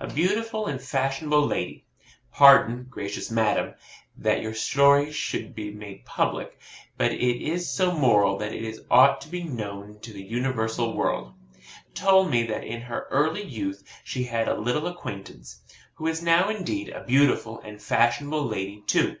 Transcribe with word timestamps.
A 0.00 0.08
beautiful 0.12 0.66
and 0.66 0.82
fashionable 0.82 1.46
lady 1.46 1.84
(pardon, 2.32 2.88
gracious 2.90 3.30
madam, 3.30 3.74
that 4.16 4.42
your 4.42 4.52
story 4.52 5.12
should 5.12 5.54
be 5.54 5.70
made 5.70 6.04
public; 6.04 6.58
but 6.98 7.12
it 7.12 7.40
is 7.40 7.70
so 7.70 7.92
moral 7.92 8.36
that 8.38 8.52
it 8.52 8.84
ought 8.90 9.20
to 9.20 9.28
be 9.28 9.44
known 9.44 10.00
to 10.00 10.12
the 10.12 10.24
universal 10.24 10.96
world) 10.96 11.34
told 11.94 12.32
me 12.32 12.42
that 12.48 12.64
in 12.64 12.80
her 12.80 13.06
early 13.10 13.44
youth 13.44 13.84
she 14.02 14.24
had 14.24 14.48
a 14.48 14.58
little 14.58 14.88
acquaintance, 14.88 15.60
who 15.94 16.08
is 16.08 16.20
now 16.20 16.48
indeed 16.48 16.88
a 16.88 17.04
beautiful 17.04 17.60
and 17.60 17.80
fashionable 17.80 18.44
lady 18.44 18.82
too. 18.88 19.18